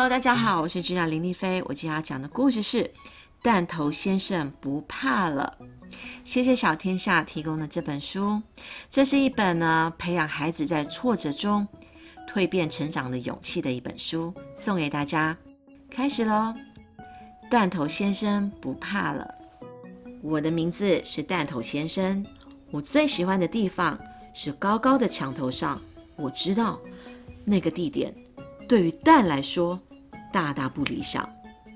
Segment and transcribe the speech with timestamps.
[0.00, 1.62] Hello，大家好，我是君雅林丽菲。
[1.66, 2.84] 我今天要讲的故事是
[3.42, 5.58] 《弹头先生不怕了》。
[6.24, 8.40] 谢谢小天下提供的这本书，
[8.88, 11.68] 这是一本呢培养孩子在挫折中
[12.26, 15.36] 蜕变成长的勇气的一本书，送给大家。
[15.90, 16.54] 开始喽！
[17.50, 19.34] 弹头先生不怕了。
[20.22, 22.24] 我的名字是弹头先生。
[22.70, 24.00] 我最喜欢的地方
[24.32, 25.78] 是高高的墙头上。
[26.16, 26.80] 我知道
[27.44, 28.14] 那个地点。
[28.66, 29.78] 对于蛋来说，
[30.32, 31.28] 大大不理想。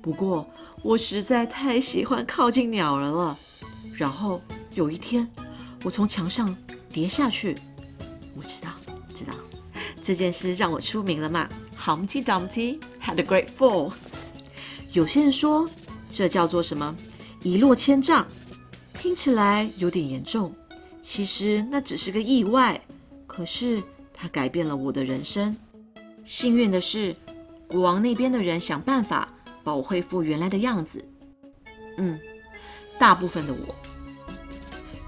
[0.03, 0.47] 不过，
[0.83, 3.39] 我实在太喜欢靠近鸟儿了。
[3.95, 4.41] 然后
[4.75, 5.29] 有一天，
[5.83, 6.55] 我从墙上
[6.93, 7.57] 跌下去。
[8.37, 8.71] 我知道，
[9.15, 9.33] 知道
[10.03, 13.93] 这件事让我出名了嘛？Humpty Dumpty had a great fall。
[14.93, 15.69] 有些人说
[16.13, 16.95] 这叫做什么？
[17.43, 18.27] 一落千丈，
[18.95, 20.55] 听起来有点严重。
[21.01, 22.81] 其实那只是个意外，
[23.27, 23.83] 可是
[24.13, 25.57] 它改变了我的人生。
[26.25, 27.15] 幸运的是，
[27.75, 29.29] 国王那边的人想办法
[29.65, 31.05] 把我恢复原来的样子。
[31.97, 32.17] 嗯，
[33.01, 33.75] 大部分的我，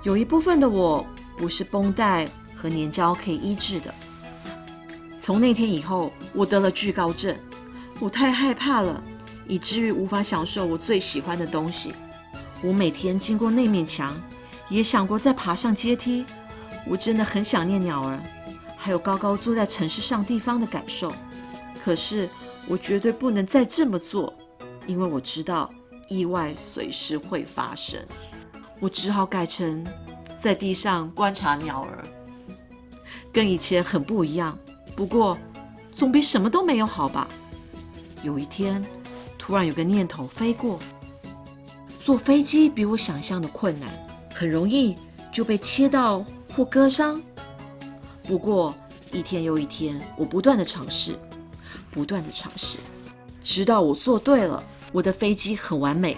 [0.03, 1.07] 有一部分的我
[1.39, 3.95] 不是绷带和粘胶可以医治的。
[5.17, 7.37] 从那天以后，我得了惧高症，
[8.01, 9.01] 我太害怕了，
[9.47, 11.95] 以至于无法享受我最喜欢的东西。
[12.63, 14.13] 我每天经过那面墙，
[14.69, 16.27] 也想过再爬上阶梯。
[16.85, 18.19] 我真的很想念鸟儿。
[18.77, 21.13] 还有高高坐在城市上地方的感受，
[21.85, 22.29] 可是
[22.69, 24.33] 我绝对不能再这么做，
[24.87, 25.71] 因为我知道
[26.09, 28.01] 意外随时会发生。
[28.81, 29.87] 我只好改成
[30.39, 32.05] 在地上观察鸟儿，
[33.33, 34.59] 跟以前很不一样。
[34.95, 35.39] 不过
[35.95, 37.27] 总比什么都没有好吧。
[38.23, 38.85] 有一天，
[39.39, 40.79] 突然有个念头飞过：
[42.01, 43.89] 坐飞机比我想象的困难，
[44.35, 44.97] 很容易
[45.33, 47.23] 就被切到或割伤。
[48.25, 48.75] 不过，
[49.13, 51.17] 一天又一天，我不断的尝试，
[51.97, 52.77] 不断的尝试，
[53.43, 54.63] 直到我做对了。
[54.93, 56.15] 我的飞机很完美，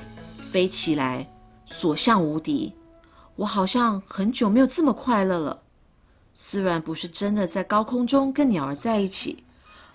[0.50, 1.24] 飞起来
[1.66, 2.74] 所向无敌。
[3.36, 5.62] 我好像很久没有这么快乐了。
[6.34, 9.44] 虽然不是真的在高空中跟鸟儿在一起，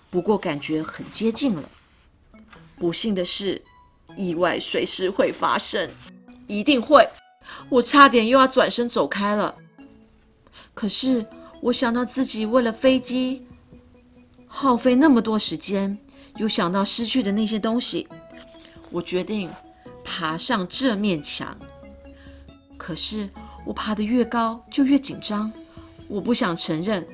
[0.08, 1.62] 不过感觉很接近了。
[2.78, 3.60] 不幸的是，
[4.16, 5.90] 意外随时会发生，
[6.46, 7.06] 一定会。
[7.68, 9.54] 我差点又要转身走开了，
[10.72, 11.26] 可是。
[11.60, 13.42] 我想到自己为了飞机
[14.56, 15.98] 耗费那么多时间，
[16.36, 18.06] 又想到失去的那些东西，
[18.88, 19.50] 我决定
[20.04, 21.58] 爬上这面墙。
[22.76, 23.28] 可是
[23.66, 25.52] 我爬得越高就越紧张，
[26.06, 27.04] 我不想承认，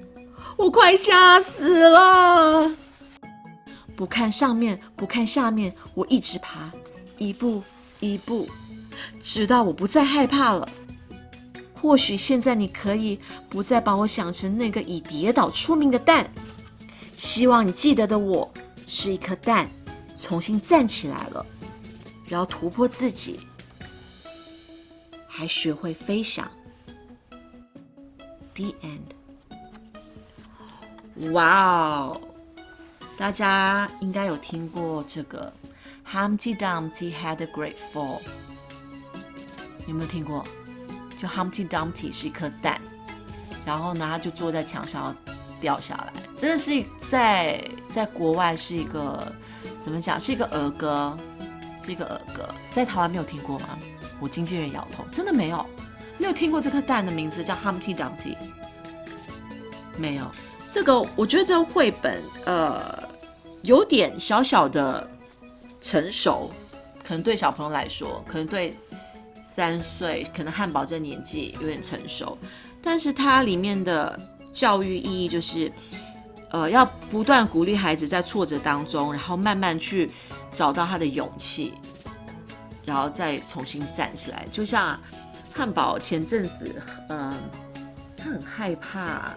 [0.58, 2.70] 我快吓死了。
[3.96, 6.70] 不看上面，不看下面，我一直爬，
[7.16, 7.62] 一步
[8.00, 8.46] 一步，
[9.18, 10.68] 直到我不再害怕了。
[11.74, 13.18] 或许现在你可以
[13.48, 16.30] 不再把我想成那个以跌倒出名的蛋。
[17.20, 18.50] 希望你记得的我
[18.86, 19.68] 是一颗蛋，
[20.16, 21.44] 重新站起来了，
[22.26, 23.38] 然后突破自己，
[25.28, 26.50] 还学会飞翔。
[28.54, 29.12] The end。
[31.32, 32.20] 哇哦，
[33.18, 35.52] 大家应该有听过这个
[36.10, 38.18] Humpty Dumpty had a great fall，
[39.86, 40.42] 有没有听过？
[41.18, 42.80] 就 Humpty Dumpty 是一颗蛋，
[43.66, 45.14] 然后呢，他就坐在墙上
[45.60, 46.12] 掉下来。
[46.36, 49.32] 真的是在在国外是一个
[49.84, 50.18] 怎么讲？
[50.18, 51.16] 是一个儿歌，
[51.84, 52.48] 是一个儿歌。
[52.70, 53.78] 在台湾没有听过吗？
[54.18, 55.64] 我经纪人摇头，真的没有，
[56.18, 58.36] 没有听过这颗蛋的名字叫 Humpty Dumpty。
[59.96, 60.24] 没有
[60.68, 63.08] 这个，我觉得这个绘本呃
[63.62, 65.08] 有点小小的
[65.80, 66.50] 成熟，
[67.04, 68.74] 可能对小朋友来说，可能对。
[69.42, 72.38] 三岁可能汉堡这年纪有点成熟，
[72.80, 74.16] 但是它里面的
[74.52, 75.70] 教育意义就是，
[76.50, 80.10] 呃，要不断鼓励孩子在挫折当中，然后慢慢去
[80.52, 81.74] 找到他的勇气，
[82.84, 84.46] 然后再重新站起来。
[84.52, 84.98] 就像
[85.52, 86.74] 汉堡前阵子，
[87.08, 87.34] 嗯，
[88.16, 89.34] 他很害怕。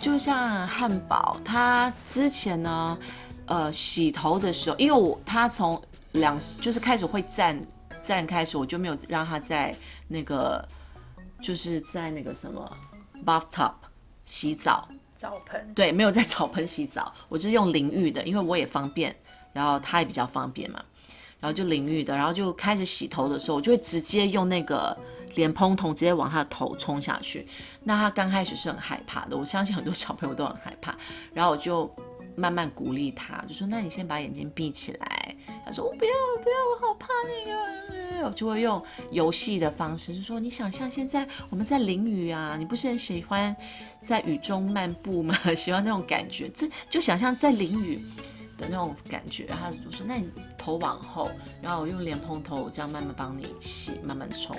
[0.00, 2.98] 就像汉堡，他之前呢，
[3.46, 5.80] 呃，洗头的时候，因为我他从
[6.12, 7.58] 两就是开始会站。
[8.04, 9.74] 站开始我就没有让他在
[10.06, 10.66] 那个，
[11.42, 12.76] 就是在那个什么
[13.26, 13.72] bathtub
[14.28, 14.86] 洗澡
[15.16, 19.16] 澡盆，对，没有在澡盆洗澡，我就是用淋浴的，因为我也方便，
[19.54, 20.84] 然后他也比较方便嘛，
[21.40, 24.94] 然后就淋浴的，然后就开始洗头的时候，我就会直接用那个
[25.36, 27.48] 莲蓬头直接往他的头冲下去，
[27.84, 30.94] 那他刚开始是很害怕的，我相信很多小朋友都很害怕，
[31.32, 31.90] 然后我就。
[32.38, 35.34] 慢慢鼓励他，就说：“那你先把眼睛闭起来。”
[35.66, 43.54] 他说：“我不要，我不要，我好怕那个。”我就会用游戏的方式，就说：“你想象现在我们在淋雨啊，你不是很喜欢
[44.02, 45.34] 在雨中漫步吗？
[45.56, 48.04] 喜欢那种感觉，这就想象在淋雨，
[48.56, 49.46] 的那种感觉。
[49.46, 51.30] 他就说：“那你头往后，
[51.62, 54.56] 然后我用莲蓬头这样慢慢帮你洗，慢慢冲。”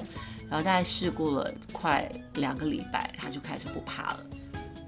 [0.49, 4.25] 然后大概试过了快两个礼拜，他就开始不怕了。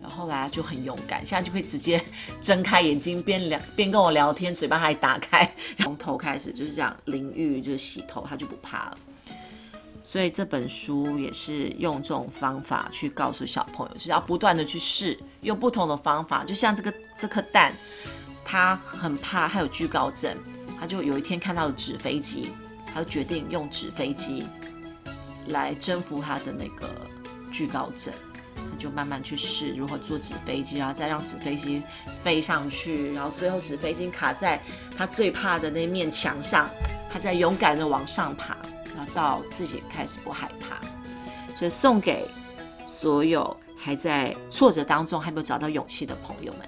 [0.02, 2.04] 然后来就很勇敢，现在就可以直接
[2.42, 8.98] 睁开眼睛边聊 边跟我聊天，嘴巴还打开，从头开始就是这样淋浴就是洗头，他就不怕了。
[10.04, 16.44] 所以这本书也是用这种方法去告诉小朋友，是要不断的去试，用不同的方法。
[16.44, 17.72] 就像这个这颗蛋，
[18.44, 20.36] 他很怕，他有惧高症，
[20.80, 22.50] 他就有一天看到了纸飞机，
[22.92, 24.48] 他就决定用纸飞机
[25.50, 26.90] 来征服他的那个
[27.52, 28.12] 惧高症。
[28.70, 31.82] 他就慢慢去试如何做纸飞机，然后再让纸飞机
[32.22, 34.62] 飞上去，然后最后纸飞机卡在
[34.98, 36.70] 他最怕的那面墙上，
[37.10, 38.56] 他在勇敢的往上爬，
[38.96, 40.80] 然后到自己开始不害怕。
[41.56, 42.28] 所以送给
[42.88, 46.68] 所有还在挫折当中还没有找到勇气的朋友们。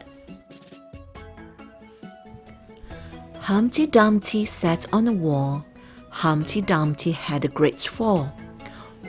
[3.46, 5.62] Humpty Dumpty sat on the wall.
[6.12, 8.28] Humpty Dumpty had a great fall.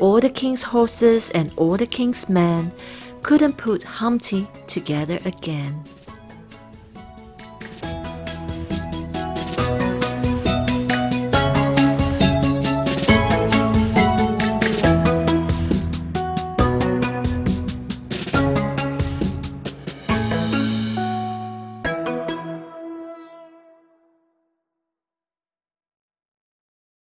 [0.00, 2.72] All the king's horses and all the king's men
[3.22, 5.84] couldn't put Humpty together again.